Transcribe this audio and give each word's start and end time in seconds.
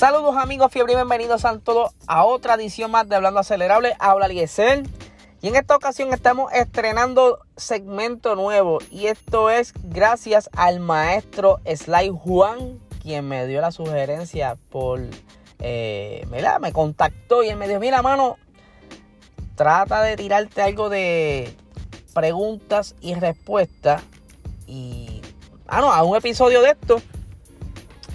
Saludos 0.00 0.34
amigos, 0.38 0.72
fiebre 0.72 0.94
y 0.94 0.96
bienvenidos 0.96 1.44
a 1.44 1.58
todos 1.58 1.92
a 2.06 2.24
otra 2.24 2.54
edición 2.54 2.90
más 2.90 3.06
de 3.06 3.16
Hablando 3.16 3.40
Acelerable. 3.40 3.94
Habla 3.98 4.28
Liesel. 4.28 4.88
Y 5.42 5.48
en 5.48 5.56
esta 5.56 5.76
ocasión 5.76 6.14
estamos 6.14 6.50
estrenando 6.54 7.40
segmento 7.58 8.34
nuevo. 8.34 8.78
Y 8.90 9.08
esto 9.08 9.50
es 9.50 9.74
gracias 9.82 10.48
al 10.56 10.80
maestro 10.80 11.60
Sly 11.66 12.12
Juan, 12.18 12.80
quien 13.02 13.28
me 13.28 13.46
dio 13.46 13.60
la 13.60 13.72
sugerencia 13.72 14.56
por... 14.70 15.02
Eh, 15.58 16.26
me 16.60 16.72
contactó 16.72 17.42
y 17.42 17.50
él 17.50 17.58
me 17.58 17.68
dijo, 17.68 17.80
mira 17.80 18.00
mano, 18.00 18.38
trata 19.54 20.00
de 20.00 20.16
tirarte 20.16 20.62
algo 20.62 20.88
de 20.88 21.54
preguntas 22.14 22.94
y 23.02 23.16
respuestas. 23.16 24.02
Y... 24.66 25.20
Ah, 25.68 25.82
no, 25.82 25.92
a 25.92 26.02
un 26.04 26.16
episodio 26.16 26.62
de 26.62 26.70
esto 26.70 27.02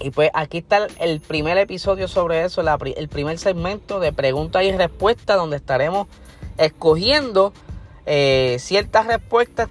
y 0.00 0.10
pues 0.10 0.30
aquí 0.34 0.58
está 0.58 0.86
el 1.00 1.20
primer 1.20 1.58
episodio 1.58 2.08
sobre 2.08 2.44
eso, 2.44 2.62
el 2.62 3.08
primer 3.08 3.38
segmento 3.38 4.00
de 4.00 4.12
preguntas 4.12 4.62
y 4.64 4.72
respuestas 4.72 5.36
donde 5.36 5.56
estaremos 5.56 6.06
escogiendo 6.58 7.52
eh, 8.04 8.56
ciertas 8.60 9.06
respuestas 9.06 9.68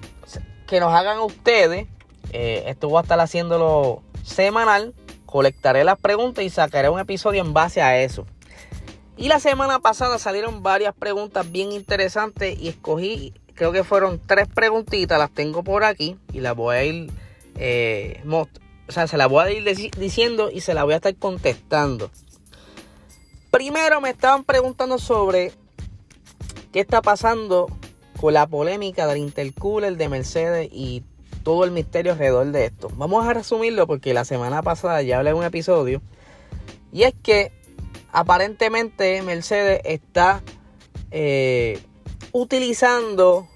que 0.67 0.79
nos 0.79 0.93
hagan 0.93 1.19
ustedes. 1.19 1.87
Eh, 2.33 2.63
esto 2.67 2.89
voy 2.89 2.99
a 2.99 3.01
estar 3.01 3.19
haciéndolo 3.19 4.01
semanal. 4.23 4.93
Colectaré 5.25 5.83
las 5.83 5.99
preguntas 5.99 6.43
y 6.43 6.49
sacaré 6.49 6.89
un 6.89 6.99
episodio 6.99 7.41
en 7.41 7.53
base 7.53 7.81
a 7.81 7.99
eso. 7.99 8.25
Y 9.17 9.29
la 9.29 9.39
semana 9.39 9.79
pasada 9.79 10.17
salieron 10.17 10.63
varias 10.63 10.93
preguntas 10.93 11.49
bien 11.49 11.71
interesantes 11.71 12.59
y 12.59 12.67
escogí, 12.67 13.33
creo 13.53 13.71
que 13.71 13.83
fueron 13.83 14.19
tres 14.19 14.47
preguntitas, 14.47 15.17
las 15.17 15.31
tengo 15.31 15.63
por 15.63 15.85
aquí 15.85 16.17
y 16.33 16.41
las 16.41 16.55
voy 16.55 16.75
a 16.75 16.83
ir 16.83 17.11
eh, 17.57 18.21
o 18.88 18.91
sea, 18.91 19.08
se 19.08 19.17
la 19.17 19.28
voy 19.28 19.44
a 19.44 19.52
ir 19.52 19.91
diciendo 19.97 20.50
y 20.52 20.61
se 20.61 20.73
la 20.73 20.83
voy 20.83 20.94
a 20.94 20.97
estar 20.97 21.16
contestando. 21.16 22.11
Primero 23.52 24.02
me 24.02 24.09
estaban 24.09 24.44
preguntando 24.44 25.00
sobre 25.00 25.53
qué 26.72 26.81
está 26.81 27.02
pasando 27.02 27.67
con 28.19 28.33
la 28.33 28.47
polémica 28.47 29.08
del 29.08 29.17
intercooler 29.17 29.97
de 29.97 30.09
Mercedes 30.09 30.69
y 30.72 31.03
todo 31.44 31.64
el 31.64 31.72
misterio 31.72 32.14
alrededor 32.14 32.47
de 32.47 32.66
esto. 32.66 32.92
Vamos 32.95 33.25
a 33.25 33.33
resumirlo 33.33 33.88
porque 33.88 34.14
la 34.14 34.25
semana 34.25 34.61
pasada 34.61 35.02
ya 35.02 35.17
hablé 35.17 35.31
de 35.31 35.36
un 35.36 35.44
episodio. 35.44 36.02
Y 36.92 37.03
es 37.03 37.14
que 37.22 37.52
aparentemente 38.11 39.22
Mercedes 39.22 39.81
está 39.83 40.42
eh, 41.11 41.80
utilizando 42.31 43.47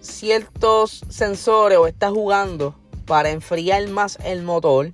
ciertos 0.00 1.04
sensores 1.08 1.78
o 1.78 1.86
está 1.86 2.10
jugando 2.10 2.74
para 3.06 3.30
enfriar 3.30 3.88
más 3.88 4.18
el 4.24 4.42
motor 4.42 4.92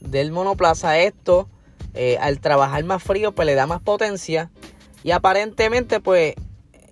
del 0.00 0.32
monoplaza. 0.32 0.98
Esto, 0.98 1.48
eh, 1.94 2.16
al 2.20 2.40
trabajar 2.40 2.82
más 2.84 3.02
frío, 3.02 3.32
pues 3.32 3.46
le 3.46 3.54
da 3.54 3.66
más 3.66 3.82
potencia. 3.82 4.50
Y 5.02 5.10
aparentemente, 5.10 6.00
pues 6.00 6.34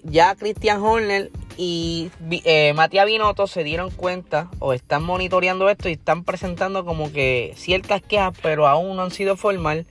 ya 0.02 0.34
Christian 0.34 0.82
Horner 0.82 1.30
y 1.56 2.10
eh, 2.30 2.72
Matías 2.74 3.06
Binotto 3.06 3.46
se 3.46 3.64
dieron 3.64 3.90
cuenta 3.90 4.50
o 4.58 4.72
están 4.72 5.02
monitoreando 5.02 5.68
esto 5.68 5.88
y 5.88 5.92
están 5.92 6.24
presentando 6.24 6.84
como 6.84 7.12
que 7.12 7.54
ciertas 7.56 8.02
quejas, 8.02 8.36
pero 8.42 8.66
aún 8.66 8.96
no 8.96 9.02
han 9.02 9.10
sido 9.10 9.36
formal. 9.36 9.86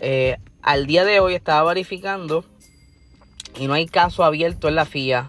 Eh, 0.00 0.36
al 0.62 0.86
día 0.86 1.04
de 1.04 1.20
hoy 1.20 1.34
estaba 1.34 1.68
verificando 1.68 2.44
y 3.58 3.66
no 3.66 3.74
hay 3.74 3.86
caso 3.86 4.24
abierto 4.24 4.68
en 4.68 4.74
la 4.74 4.84
FIA. 4.84 5.28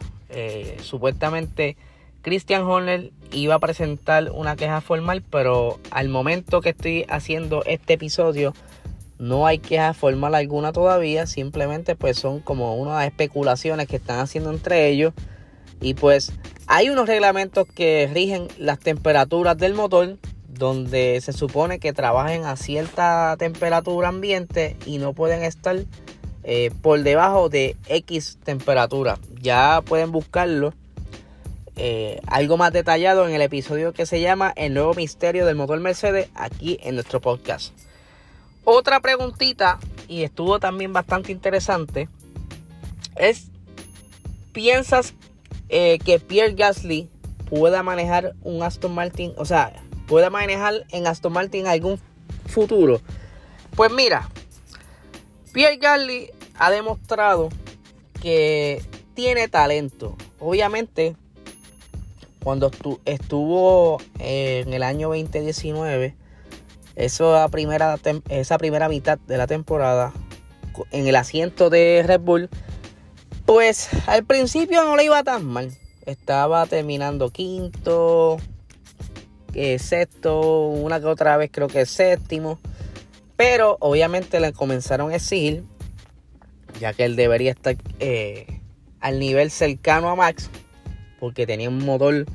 supuestamente 0.81 1.78
Christian 2.22 2.63
Horner 2.63 3.12
iba 3.31 3.56
a 3.56 3.59
presentar 3.59 4.31
una 4.31 4.56
queja 4.56 4.81
formal, 4.81 5.23
pero 5.29 5.79
al 5.91 6.09
momento 6.09 6.62
que 6.62 6.69
estoy 6.69 7.06
haciendo 7.09 7.63
este 7.66 7.94
episodio 7.94 8.53
no 9.17 9.45
hay 9.45 9.59
queja 9.59 9.94
formal 9.94 10.34
alguna 10.34 10.72
todavía, 10.72 11.28
simplemente 11.28 11.95
pues 11.95 12.17
son 12.17 12.40
como 12.40 12.75
unas 12.78 13.06
especulaciones 13.06 13.88
que 13.88 13.97
están 13.97 14.19
haciendo 14.19 14.50
entre 14.50 14.88
ellos. 14.88 15.13
Y 15.81 15.94
pues 15.94 16.31
hay 16.67 16.90
unos 16.90 17.07
reglamentos 17.07 17.67
que 17.67 18.09
rigen 18.13 18.47
las 18.57 18.79
temperaturas 18.79 19.57
del 19.57 19.73
motor 19.73 20.17
donde 20.47 21.19
se 21.22 21.34
supone 21.34 21.79
que 21.79 21.94
trabajen 21.94 22.46
a 22.46 22.56
cierta 22.56 23.35
temperatura 23.38 24.09
ambiente 24.09 24.78
y 24.85 24.97
no 24.97 25.13
pueden 25.13 25.44
estar 25.44 25.78
eh, 26.44 26.72
por 26.81 27.01
debajo 27.03 27.50
de 27.50 27.75
X 27.88 28.40
temperatura. 28.44 29.19
Ya 29.41 29.81
pueden 29.85 30.11
buscarlo 30.11 30.73
eh, 31.81 32.19
algo 32.28 32.57
más 32.57 32.73
detallado 32.73 33.25
en 33.25 33.34
el 33.34 33.41
episodio 33.41 33.94
que 33.94 34.06
se 34.06 34.19
llama 34.19 34.51
El 34.57 34.73
nuevo 34.73 34.94
misterio 34.95 35.45
del 35.45 35.56
motor 35.56 35.79
Mercedes 35.79 36.28
aquí 36.35 36.78
en 36.84 36.95
nuestro 36.95 37.22
podcast. 37.22 37.73
Otra 38.66 39.00
preguntita, 39.00 39.79
y 40.09 40.23
estuvo 40.23 40.59
también 40.59 40.91
bastante 40.91 41.31
interesante, 41.31 42.09
es, 43.16 43.47
¿piensas 44.51 45.13
eh, 45.69 46.00
que 46.00 46.19
Pierre 46.19 46.53
Gasly 46.53 47.09
pueda 47.50 47.81
manejar 47.81 48.35
un 48.44 48.61
Aston 48.61 48.94
Martin? 48.94 49.31
O 49.38 49.46
sea, 49.46 49.72
pueda 50.06 50.29
manejar 50.29 50.85
en 50.91 51.07
Aston 51.07 51.31
Martin 51.31 51.66
algún 51.66 51.97
futuro. 52.46 53.00
Pues 53.78 53.90
mira, 53.90 54.28
Pierre 55.53 55.78
Gasly 55.78 56.29
ha 56.56 56.72
demostrado 56.72 57.47
que 58.22 58.84
tiene 59.13 59.47
talento. 59.47 60.17
Obviamente 60.40 61.16
cuando 62.44 62.72
estuvo 63.06 63.98
en 64.20 64.74
el 64.74 64.84
año 64.84 65.10
2019, 65.10 66.16
esa 66.96 67.48
primera, 67.50 67.98
esa 68.30 68.58
primera 68.58 68.90
mitad 68.90 69.20
de 69.20 69.38
la 69.38 69.48
temporada, 69.48 70.14
en 70.92 71.08
el 71.08 71.16
asiento 71.16 71.70
de 71.70 72.04
Red 72.06 72.22
Bull, 72.22 72.50
pues 73.46 73.90
al 74.08 74.24
principio 74.26 74.84
no 74.84 74.96
le 74.96 75.06
iba 75.06 75.24
tan 75.24 75.46
mal. 75.46 75.72
Estaba 76.06 76.66
terminando 76.66 77.30
quinto, 77.30 78.38
eh, 79.54 79.80
sexto, 79.80 80.68
una 80.68 81.00
que 81.00 81.06
otra 81.06 81.38
vez 81.38 81.50
creo 81.52 81.68
que 81.68 81.86
séptimo. 81.86 82.60
Pero 83.36 83.78
obviamente 83.80 84.40
le 84.40 84.54
comenzaron 84.54 85.12
a 85.12 85.16
exigir, 85.16 85.64
ya 86.80 86.94
que 86.94 87.06
él 87.06 87.16
debería 87.16 87.52
estar 87.52 87.76
eh, 88.00 88.62
al 89.00 89.20
nivel 89.20 89.50
cercano 89.50 90.10
a 90.10 90.16
Max, 90.16 90.50
porque 91.19 91.46
tenía 91.46 91.69
un 91.69 91.85
motor 91.85 92.25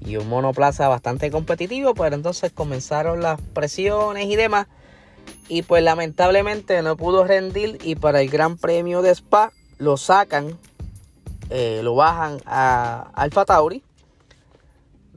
y 0.00 0.16
un 0.16 0.28
monoplaza 0.28 0.88
bastante 0.88 1.30
competitivo, 1.30 1.94
pero 1.94 2.14
entonces 2.14 2.52
comenzaron 2.52 3.20
las 3.20 3.40
presiones 3.40 4.26
y 4.26 4.36
demás. 4.36 4.66
Y 5.48 5.62
pues 5.62 5.82
lamentablemente 5.82 6.82
no 6.82 6.96
pudo 6.96 7.24
rendir 7.24 7.78
y 7.82 7.94
para 7.96 8.20
el 8.20 8.28
Gran 8.28 8.56
Premio 8.56 9.02
de 9.02 9.10
Spa 9.10 9.52
lo 9.78 9.96
sacan, 9.96 10.58
eh, 11.50 11.80
lo 11.82 11.94
bajan 11.94 12.38
a 12.46 13.10
Alfa 13.14 13.44
Tauri, 13.44 13.82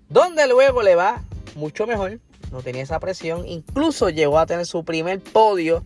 donde 0.09 0.47
luego 0.47 0.81
le 0.83 0.95
va 0.95 1.23
mucho 1.55 1.87
mejor, 1.87 2.19
no 2.51 2.61
tenía 2.61 2.83
esa 2.83 2.99
presión, 2.99 3.47
incluso 3.47 4.09
llegó 4.09 4.39
a 4.39 4.45
tener 4.45 4.65
su 4.65 4.83
primer 4.83 5.21
podio 5.21 5.83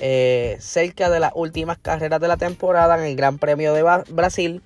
eh, 0.00 0.56
cerca 0.60 1.10
de 1.10 1.20
las 1.20 1.32
últimas 1.34 1.78
carreras 1.78 2.20
de 2.20 2.28
la 2.28 2.36
temporada 2.36 2.98
en 2.98 3.04
el 3.04 3.16
Gran 3.16 3.38
Premio 3.38 3.72
de 3.72 3.82
Brasil 4.10 4.62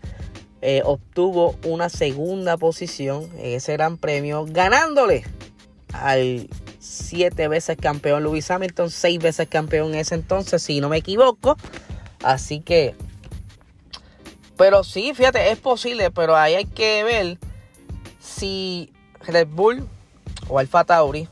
eh, 0.64 0.80
obtuvo 0.84 1.56
una 1.64 1.88
segunda 1.88 2.56
posición 2.56 3.28
en 3.36 3.56
ese 3.56 3.72
gran 3.72 3.98
premio, 3.98 4.46
ganándole 4.48 5.24
al 5.92 6.48
siete 6.78 7.48
veces 7.48 7.76
campeón 7.76 8.22
Lewis 8.22 8.48
Hamilton, 8.48 8.88
seis 8.88 9.18
veces 9.18 9.48
campeón 9.48 9.92
en 9.92 10.00
ese 10.00 10.14
entonces, 10.14 10.62
si 10.62 10.80
no 10.80 10.88
me 10.88 10.98
equivoco. 10.98 11.56
Así 12.22 12.60
que, 12.60 12.94
pero 14.56 14.84
sí, 14.84 15.12
fíjate, 15.14 15.50
es 15.50 15.58
posible, 15.58 16.12
pero 16.12 16.36
ahí 16.36 16.54
hay 16.54 16.66
que 16.66 17.02
ver 17.02 17.38
si 18.20 18.92
Red 19.26 19.48
Bull 19.48 19.88
o 20.48 20.60
Alfa 20.60 20.84
Tauri 20.84 21.28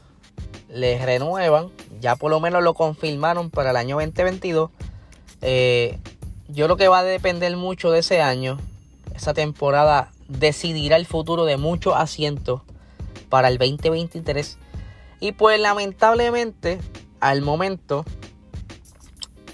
les 0.69 1.05
renuevan, 1.05 1.71
ya 2.01 2.17
por 2.17 2.33
lo 2.33 2.41
menos 2.41 2.65
lo 2.65 2.75
confirmaron 2.75 3.49
para 3.49 3.71
el 3.71 3.77
año 3.77 3.95
2022. 3.95 4.71
Eh, 5.41 6.01
yo 6.49 6.65
creo 6.65 6.77
que 6.77 6.89
va 6.89 6.99
a 6.99 7.05
depender 7.05 7.57
mucho 7.57 7.93
de 7.93 8.01
ese 8.01 8.21
año 8.21 8.59
esa 9.21 9.35
temporada 9.35 10.11
decidirá 10.29 10.97
el 10.97 11.05
futuro 11.05 11.45
de 11.45 11.59
muchos 11.59 11.95
asientos 11.95 12.63
para 13.29 13.49
el 13.49 13.59
2023. 13.59 14.57
Y 15.21 15.33
pues 15.33 15.61
lamentablemente, 15.61 16.81
al 17.21 17.43
momento, 17.43 18.07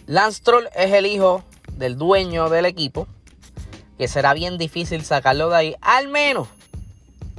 Lance 0.07 0.41
Troll 0.45 0.69
es 0.77 0.93
el 0.93 1.07
hijo 1.07 1.43
del 1.73 1.99
dueño 1.99 2.49
del 2.49 2.65
equipo. 2.65 3.09
Que 3.99 4.07
será 4.07 4.35
bien 4.35 4.57
difícil 4.57 5.05
sacarlo 5.05 5.49
de 5.49 5.57
ahí. 5.57 5.77
Al 5.81 6.07
menos 6.07 6.47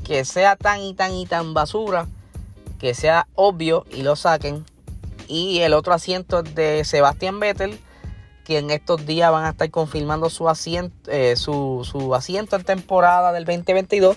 que 0.04 0.26
sea 0.26 0.58
tan 0.58 0.82
y 0.82 0.94
tan 0.94 1.14
y 1.14 1.26
tan 1.26 1.54
basura. 1.54 2.08
Que 2.78 2.94
sea 2.94 3.28
obvio 3.36 3.86
y 3.90 4.02
lo 4.02 4.18
saquen. 4.18 4.66
Y 5.30 5.60
el 5.60 5.74
otro 5.74 5.94
asiento 5.94 6.40
es 6.40 6.56
de 6.56 6.84
Sebastián 6.84 7.40
Vettel 7.40 7.80
que 8.48 8.60
en 8.60 8.70
estos 8.72 9.06
días 9.06 9.30
van 9.30 9.44
a 9.44 9.50
estar 9.50 9.70
confirmando 9.70 10.30
su 10.30 10.48
asiento, 10.48 11.12
eh, 11.12 11.36
su, 11.36 12.14
asiento 12.16 12.56
en 12.56 12.64
temporada 12.64 13.34
del 13.34 13.44
2022. 13.44 14.16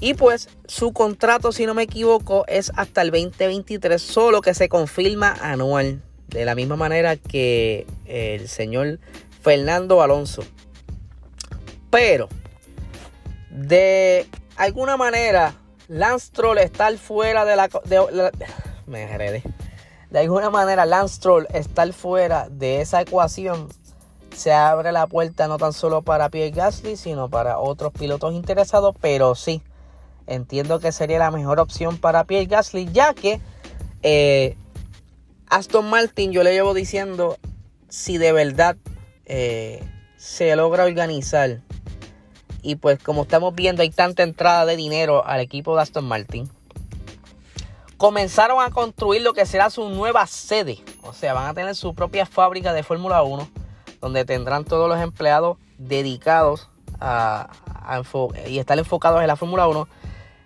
Y 0.00 0.14
pues 0.14 0.48
su 0.66 0.92
contrato, 0.92 1.52
si 1.52 1.64
no 1.64 1.72
me 1.72 1.84
equivoco, 1.84 2.44
es 2.48 2.72
hasta 2.74 3.02
el 3.02 3.12
2023, 3.12 4.02
solo 4.02 4.40
que 4.40 4.52
se 4.52 4.68
confirma 4.68 5.32
anual. 5.40 6.02
de 6.26 6.44
la 6.44 6.56
misma 6.56 6.74
manera 6.74 7.14
que 7.14 7.86
el 8.04 8.48
señor 8.48 8.98
Fernando 9.42 10.02
Alonso. 10.02 10.42
Pero, 11.88 12.28
de 13.50 14.26
alguna 14.56 14.96
manera, 14.96 15.54
Lance 15.86 16.32
Troll 16.32 16.58
estar 16.58 16.98
fuera 16.98 17.44
de 17.44 17.54
la... 17.54 17.68
me 18.88 19.04
heredé. 19.04 19.44
De 20.10 20.20
alguna 20.20 20.50
manera, 20.50 20.86
Lance 20.86 21.20
Troll 21.20 21.46
estar 21.52 21.92
fuera 21.92 22.48
de 22.48 22.80
esa 22.80 23.00
ecuación 23.00 23.68
se 24.36 24.52
abre 24.52 24.92
la 24.92 25.06
puerta 25.06 25.48
no 25.48 25.56
tan 25.56 25.72
solo 25.72 26.02
para 26.02 26.28
Pierre 26.28 26.50
Gasly, 26.50 26.96
sino 26.96 27.28
para 27.28 27.58
otros 27.58 27.92
pilotos 27.92 28.34
interesados, 28.34 28.94
pero 29.00 29.34
sí, 29.34 29.62
entiendo 30.26 30.78
que 30.78 30.92
sería 30.92 31.18
la 31.18 31.30
mejor 31.30 31.58
opción 31.58 31.96
para 31.96 32.24
Pierre 32.24 32.46
Gasly, 32.46 32.92
ya 32.92 33.14
que 33.14 33.40
eh, 34.02 34.56
Aston 35.48 35.88
Martin, 35.88 36.32
yo 36.32 36.42
le 36.42 36.52
llevo 36.52 36.74
diciendo, 36.74 37.38
si 37.88 38.18
de 38.18 38.32
verdad 38.32 38.76
eh, 39.24 39.82
se 40.18 40.54
logra 40.54 40.84
organizar, 40.84 41.62
y 42.60 42.76
pues 42.76 43.02
como 43.02 43.22
estamos 43.22 43.54
viendo 43.54 43.82
hay 43.82 43.90
tanta 43.90 44.22
entrada 44.22 44.66
de 44.66 44.76
dinero 44.76 45.24
al 45.24 45.40
equipo 45.40 45.74
de 45.76 45.82
Aston 45.82 46.04
Martin, 46.04 46.50
comenzaron 47.96 48.62
a 48.62 48.70
construir 48.70 49.22
lo 49.22 49.32
que 49.32 49.46
será 49.46 49.70
su 49.70 49.88
nueva 49.88 50.26
sede, 50.26 50.78
o 51.02 51.12
sea, 51.12 51.34
van 51.34 51.46
a 51.46 51.54
tener 51.54 51.74
su 51.74 51.94
propia 51.94 52.26
fábrica 52.26 52.72
de 52.72 52.82
Fórmula 52.82 53.22
1 53.22 53.48
donde 54.00 54.24
tendrán 54.24 54.64
todos 54.64 54.88
los 54.88 55.00
empleados 55.00 55.58
dedicados 55.78 56.68
a, 57.00 57.48
y 58.46 58.58
estar 58.58 58.78
enfocados 58.78 59.20
en 59.20 59.26
la 59.26 59.36
Fórmula 59.36 59.66
1. 59.68 59.88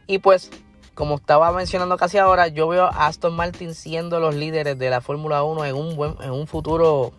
Y 0.06 0.18
pues, 0.18 0.50
como 0.94 1.16
estaba 1.16 1.52
mencionando 1.52 1.96
casi 1.96 2.18
ahora, 2.18 2.48
yo 2.48 2.68
veo 2.68 2.84
a 2.84 3.06
Aston 3.06 3.34
Martin 3.34 3.74
siendo 3.74 4.20
los 4.20 4.34
líderes 4.34 4.78
de 4.78 4.90
la 4.90 5.00
Fórmula 5.00 5.42
1 5.42 5.64
en 5.66 5.76
un, 5.76 6.16
en 6.20 6.30
un 6.30 6.46
futuro 6.46 7.12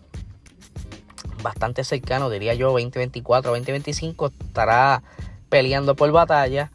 bastante 1.41 1.83
cercano, 1.83 2.29
diría 2.29 2.53
yo, 2.53 2.67
2024, 2.67 3.51
2025, 3.51 4.31
estará 4.47 5.03
peleando 5.49 5.95
por 5.95 6.11
batalla. 6.11 6.71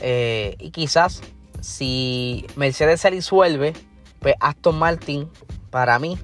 Eh, 0.00 0.56
y 0.58 0.70
quizás 0.70 1.22
si 1.64 2.46
Mercedes 2.56 3.00
se 3.00 3.10
disuelve, 3.10 3.72
pues 4.20 4.34
Aston 4.38 4.78
Martin, 4.78 5.30
para 5.70 5.98
mí, 5.98 6.18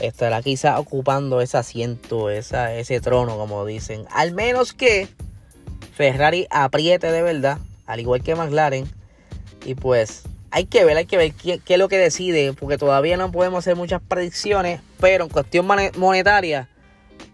estará 0.00 0.40
quizá 0.42 0.78
ocupando 0.78 1.40
ese 1.40 1.58
asiento, 1.58 2.30
ese 2.30 3.00
trono, 3.00 3.36
como 3.36 3.66
dicen. 3.66 4.06
Al 4.10 4.32
menos 4.32 4.72
que 4.72 5.08
Ferrari 5.94 6.46
apriete 6.50 7.10
de 7.10 7.22
verdad, 7.22 7.58
al 7.86 7.98
igual 7.98 8.22
que 8.22 8.36
McLaren. 8.36 8.88
Y 9.64 9.74
pues 9.74 10.22
hay 10.52 10.66
que 10.66 10.84
ver, 10.84 10.96
hay 10.96 11.06
que 11.06 11.16
ver 11.16 11.32
qué, 11.32 11.60
es 11.66 11.78
lo 11.78 11.88
que 11.88 11.98
decide, 11.98 12.52
porque 12.52 12.78
todavía 12.78 13.16
no 13.16 13.32
podemos 13.32 13.58
hacer 13.58 13.74
muchas 13.74 14.00
predicciones, 14.00 14.80
pero 15.00 15.24
en 15.24 15.30
cuestión 15.30 15.66
monetaria, 15.96 16.68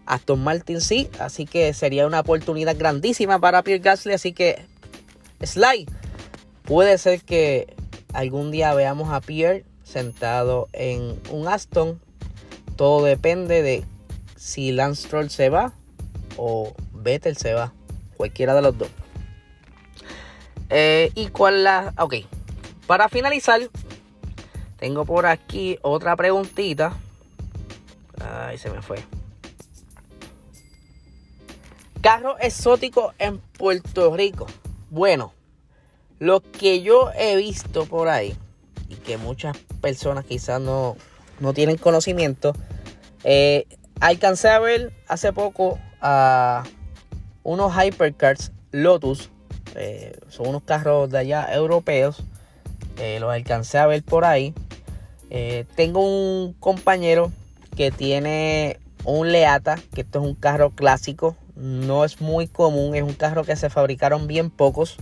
Aston 0.07 0.43
Martin 0.43 0.81
sí, 0.81 1.07
así 1.19 1.45
que 1.45 1.71
sería 1.75 2.07
una 2.07 2.21
oportunidad 2.21 2.75
grandísima 2.75 3.39
para 3.39 3.61
Pierre 3.61 3.83
Gasly, 3.83 4.13
así 4.13 4.33
que 4.33 4.65
Sly, 5.43 5.85
puede 6.63 6.97
ser 6.97 7.21
que 7.21 7.75
algún 8.13 8.51
día 8.51 8.73
veamos 8.73 9.11
a 9.11 9.21
Pierre 9.21 9.65
sentado 9.83 10.69
en 10.73 11.19
un 11.29 11.47
Aston 11.47 11.99
todo 12.75 13.03
depende 13.05 13.61
de 13.61 13.85
si 14.35 14.71
Lance 14.71 15.03
Stroll 15.03 15.29
se 15.29 15.49
va 15.49 15.73
o 16.37 16.73
Vettel 16.93 17.37
se 17.37 17.53
va. 17.53 17.73
Cualquiera 18.17 18.53
de 18.55 18.61
los 18.61 18.77
dos. 18.77 18.89
Eh, 20.69 21.11
y 21.15 21.27
cuál 21.27 21.63
la. 21.63 21.93
Ok. 21.97 22.15
Para 22.87 23.09
finalizar, 23.09 23.61
tengo 24.77 25.05
por 25.05 25.25
aquí 25.25 25.77
otra 25.81 26.15
preguntita. 26.15 26.93
Ay, 28.19 28.57
se 28.57 28.69
me 28.69 28.81
fue. 28.81 29.03
Carro 32.01 32.37
exótico 32.39 33.13
en 33.19 33.39
Puerto 33.39 34.15
Rico. 34.15 34.47
Bueno, 34.89 35.33
lo 36.19 36.41
que 36.41 36.81
yo 36.81 37.11
he 37.17 37.35
visto 37.35 37.85
por 37.85 38.07
ahí 38.07 38.35
y 38.89 38.95
que 38.95 39.17
muchas 39.17 39.57
personas 39.81 40.25
quizás 40.25 40.61
no, 40.61 40.95
no 41.39 41.53
tienen 41.53 41.77
conocimiento. 41.77 42.53
Eh, 43.23 43.65
alcancé 43.99 44.49
a 44.49 44.59
ver 44.59 44.93
hace 45.07 45.33
poco 45.33 45.79
a 46.01 46.63
unos 47.43 47.73
hypercars 47.73 48.51
Lotus. 48.71 49.29
Eh, 49.75 50.17
son 50.29 50.47
unos 50.47 50.63
carros 50.63 51.09
de 51.09 51.19
allá 51.19 51.53
europeos. 51.53 52.23
Eh, 52.97 53.17
los 53.19 53.31
alcancé 53.31 53.77
a 53.77 53.87
ver 53.87 54.03
por 54.03 54.25
ahí. 54.25 54.53
tengo 55.75 56.01
un 56.01 56.53
compañero 56.53 57.31
que 57.75 57.89
tiene 57.89 58.79
un 59.03 59.31
Leata, 59.31 59.79
que 59.93 60.01
esto 60.01 60.19
es 60.19 60.25
un 60.25 60.35
carro 60.35 60.71
clásico. 60.71 61.35
No 61.55 62.05
es 62.05 62.21
muy 62.21 62.47
común, 62.47 62.95
es 62.95 63.03
un 63.03 63.13
carro 63.13 63.43
que 63.43 63.55
se 63.55 63.69
fabricaron 63.69 64.27
bien 64.27 64.49
pocos. 64.49 64.97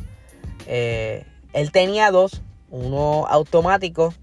Él 0.68 1.72
tenía 1.72 2.12
dos, 2.12 2.42
uno 2.69 3.28
automático 3.28 4.13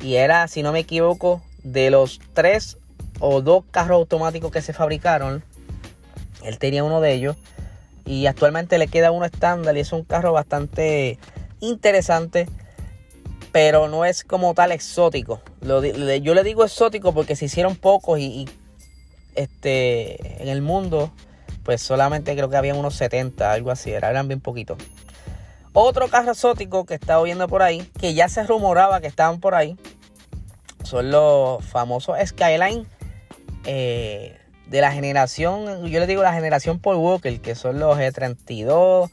y 0.00 0.16
era, 0.16 0.48
si 0.48 0.62
no 0.62 0.72
me 0.72 0.80
equivoco, 0.80 1.42
de 1.62 1.90
los 1.90 2.20
tres 2.34 2.78
o 3.20 3.40
dos 3.40 3.64
carros 3.70 3.96
automáticos 3.96 4.52
que 4.52 4.62
se 4.62 4.72
fabricaron, 4.72 5.42
él 6.42 6.58
tenía 6.58 6.84
uno 6.84 7.00
de 7.00 7.14
ellos. 7.14 7.36
Y 8.04 8.26
actualmente 8.26 8.76
le 8.76 8.88
queda 8.88 9.10
uno 9.10 9.24
estándar 9.24 9.76
y 9.76 9.80
es 9.80 9.92
un 9.92 10.04
carro 10.04 10.32
bastante 10.32 11.18
interesante. 11.60 12.46
Pero 13.50 13.88
no 13.88 14.04
es 14.04 14.24
como 14.24 14.52
tal 14.52 14.72
exótico. 14.72 15.40
yo 15.62 16.34
le 16.34 16.44
digo 16.44 16.64
exótico 16.64 17.14
porque 17.14 17.36
se 17.36 17.46
hicieron 17.46 17.76
pocos 17.76 18.18
y, 18.18 18.48
este, 19.36 20.42
en 20.42 20.48
el 20.48 20.60
mundo, 20.60 21.12
pues 21.62 21.80
solamente 21.80 22.34
creo 22.34 22.50
que 22.50 22.56
había 22.56 22.74
unos 22.74 22.94
70, 22.96 23.52
algo 23.52 23.70
así, 23.70 23.92
eran 23.92 24.28
bien 24.28 24.40
poquitos. 24.40 24.76
Otro 25.76 26.06
carro 26.06 26.30
exótico 26.30 26.86
que 26.86 26.94
estaba 26.94 27.20
viendo 27.24 27.48
por 27.48 27.60
ahí, 27.62 27.80
que 28.00 28.14
ya 28.14 28.28
se 28.28 28.44
rumoraba 28.44 29.00
que 29.00 29.08
estaban 29.08 29.40
por 29.40 29.56
ahí, 29.56 29.76
son 30.84 31.10
los 31.10 31.64
famosos 31.64 32.16
Skyline 32.24 32.86
eh, 33.64 34.38
de 34.68 34.80
la 34.80 34.92
generación, 34.92 35.86
yo 35.88 35.98
les 35.98 36.06
digo 36.06 36.22
la 36.22 36.32
generación 36.32 36.78
Paul 36.78 36.98
Walker, 36.98 37.40
que 37.40 37.56
son 37.56 37.80
los 37.80 37.98
G32, 37.98 39.10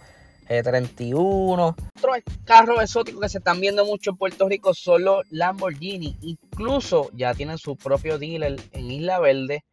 G31. 0.47 1.75
Otros 1.97 2.17
carros 2.45 2.83
exóticos 2.83 3.21
que 3.21 3.29
se 3.29 3.37
están 3.39 3.59
viendo 3.59 3.83
mucho 3.83 4.11
en 4.11 4.17
Puerto 4.17 4.47
Rico 4.47 4.75
son 4.75 5.03
los 5.03 5.23
Lamborghini. 5.31 6.17
Incluso 6.21 7.09
ya 7.13 7.33
tienen 7.33 7.57
su 7.57 7.75
propio 7.75 8.19
dealer 8.19 8.59
en 8.73 8.91
Isla 8.91 9.19
Verde. 9.19 9.63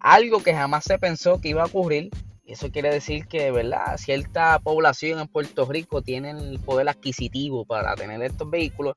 Algo 0.00 0.42
que 0.42 0.52
jamás 0.52 0.84
se 0.84 0.98
pensó 0.98 1.40
que 1.40 1.48
iba 1.48 1.62
a 1.62 1.66
ocurrir. 1.66 2.10
Eso 2.46 2.70
quiere 2.70 2.90
decir 2.90 3.26
que, 3.26 3.50
¿verdad? 3.50 3.96
Cierta 3.98 4.58
población 4.60 5.18
en 5.18 5.26
Puerto 5.26 5.66
Rico 5.66 6.02
tiene 6.02 6.30
el 6.30 6.60
poder 6.60 6.88
adquisitivo 6.88 7.64
para 7.64 7.94
tener 7.96 8.22
estos 8.22 8.48
vehículos. 8.48 8.94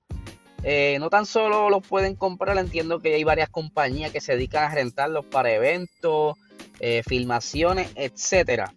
Eh, 0.61 0.97
no 0.99 1.09
tan 1.09 1.25
solo 1.25 1.69
los 1.69 1.85
pueden 1.87 2.15
comprar, 2.15 2.57
entiendo 2.57 2.99
que 2.99 3.15
hay 3.15 3.23
varias 3.23 3.49
compañías 3.49 4.11
que 4.11 4.21
se 4.21 4.33
dedican 4.33 4.65
a 4.65 4.75
rentarlos 4.75 5.25
para 5.25 5.51
eventos, 5.51 6.37
eh, 6.79 7.01
filmaciones, 7.07 7.91
etcétera. 7.95 8.73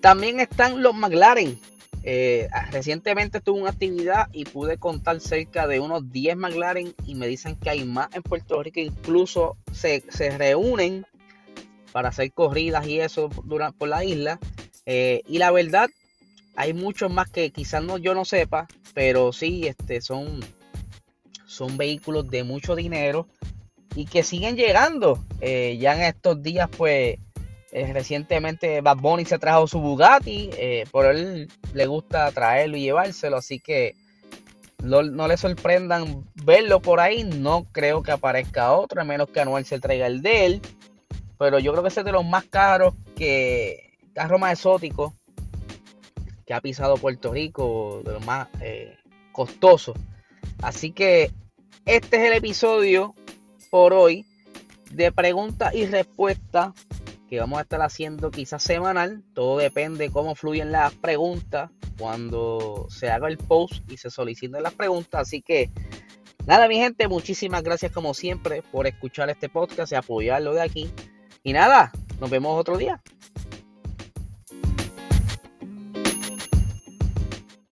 También 0.00 0.40
están 0.40 0.82
los 0.82 0.94
McLaren. 0.94 1.58
Eh, 2.02 2.48
recientemente 2.70 3.40
tuve 3.40 3.60
una 3.60 3.70
actividad 3.70 4.28
y 4.32 4.46
pude 4.46 4.78
contar 4.78 5.20
cerca 5.20 5.66
de 5.66 5.80
unos 5.80 6.10
10 6.10 6.36
McLaren 6.36 6.94
y 7.04 7.14
me 7.14 7.26
dicen 7.26 7.56
que 7.56 7.68
hay 7.68 7.84
más 7.84 8.08
en 8.14 8.22
Puerto 8.22 8.62
Rico, 8.62 8.80
incluso 8.80 9.58
se, 9.70 10.02
reúnen 10.38 11.04
para 11.92 12.10
hacer 12.10 12.32
corridas 12.32 12.86
y 12.86 13.00
eso 13.00 13.28
por 13.28 13.88
la 13.88 14.04
isla. 14.04 14.38
y 14.86 15.38
la 15.38 15.50
verdad, 15.50 15.90
hay 16.56 16.74
muchos 16.74 17.10
más 17.12 17.30
que 17.30 17.50
quizás 17.50 17.82
no, 17.82 17.98
yo 17.98 18.14
no 18.14 18.24
sepa, 18.24 18.66
pero 18.94 19.32
sí, 19.32 19.66
este, 19.66 20.00
son, 20.00 20.40
son 21.46 21.76
vehículos 21.76 22.28
de 22.30 22.44
mucho 22.44 22.74
dinero 22.74 23.26
y 23.94 24.06
que 24.06 24.22
siguen 24.22 24.56
llegando. 24.56 25.24
Eh, 25.40 25.78
ya 25.80 25.94
en 25.94 26.02
estos 26.02 26.42
días, 26.42 26.68
pues, 26.76 27.18
eh, 27.72 27.92
recientemente 27.92 28.80
Bad 28.80 28.98
Bunny 28.98 29.24
se 29.24 29.38
trajo 29.38 29.66
su 29.66 29.80
Bugatti, 29.80 30.50
eh, 30.58 30.84
por 30.90 31.06
él 31.06 31.48
le 31.72 31.86
gusta 31.86 32.30
traerlo 32.32 32.76
y 32.76 32.82
llevárselo, 32.82 33.36
así 33.36 33.60
que 33.60 33.94
no, 34.82 35.02
le 35.02 35.36
sorprendan 35.36 36.24
verlo 36.34 36.80
por 36.80 37.00
ahí. 37.00 37.24
No 37.24 37.66
creo 37.70 38.02
que 38.02 38.12
aparezca 38.12 38.72
otro, 38.72 39.00
a 39.00 39.04
menos 39.04 39.28
que 39.28 39.40
Anuel 39.40 39.64
se 39.66 39.78
traiga 39.78 40.06
el 40.06 40.22
de 40.22 40.46
él. 40.46 40.62
Pero 41.40 41.58
yo 41.58 41.72
creo 41.72 41.82
que 41.82 41.88
ese 41.88 42.00
es 42.00 42.06
de 42.06 42.12
los 42.12 42.26
más 42.26 42.44
caros 42.44 42.92
que 43.16 43.96
carro 44.12 44.38
más 44.38 44.52
exótico 44.52 45.14
que 46.44 46.52
ha 46.52 46.60
pisado 46.60 46.98
Puerto 46.98 47.32
Rico, 47.32 48.02
de 48.04 48.12
lo 48.12 48.20
más 48.20 48.48
eh, 48.60 48.98
costoso. 49.32 49.94
Así 50.60 50.92
que 50.92 51.32
este 51.86 52.18
es 52.18 52.22
el 52.24 52.34
episodio 52.34 53.14
por 53.70 53.94
hoy 53.94 54.26
de 54.90 55.12
preguntas 55.12 55.74
y 55.74 55.86
respuestas 55.86 56.74
que 57.30 57.40
vamos 57.40 57.58
a 57.58 57.62
estar 57.62 57.80
haciendo 57.80 58.30
quizás 58.30 58.62
semanal. 58.62 59.24
Todo 59.32 59.56
depende 59.56 60.08
de 60.08 60.12
cómo 60.12 60.34
fluyen 60.34 60.70
las 60.72 60.92
preguntas 60.92 61.70
cuando 61.98 62.86
se 62.90 63.08
haga 63.10 63.28
el 63.28 63.38
post 63.38 63.90
y 63.90 63.96
se 63.96 64.10
soliciten 64.10 64.62
las 64.62 64.74
preguntas. 64.74 65.22
Así 65.22 65.40
que 65.40 65.70
Nada, 66.46 66.68
mi 66.68 66.76
gente, 66.76 67.06
muchísimas 67.06 67.62
gracias 67.62 67.92
como 67.92 68.14
siempre 68.14 68.62
por 68.72 68.86
escuchar 68.86 69.28
este 69.30 69.48
podcast 69.48 69.92
y 69.92 69.94
apoyarlo 69.94 70.54
de 70.54 70.62
aquí. 70.62 70.90
Y 71.42 71.52
nada, 71.52 71.90
nos 72.20 72.28
vemos 72.30 72.58
otro 72.58 72.76
día. 72.76 73.00